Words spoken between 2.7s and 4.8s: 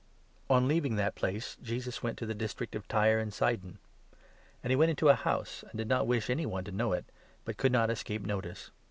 Giri trict of Tyre and Sidon. And he